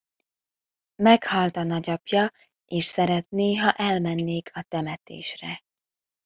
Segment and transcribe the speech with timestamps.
[1.03, 2.31] Meghalt a nagyapja,
[2.65, 5.61] és szeretné, ha elmennék a temetésre.